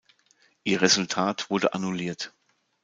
Ihr 0.63 0.81
Resultat 0.81 1.51
wurde 1.51 1.75
annulliert. 1.75 2.33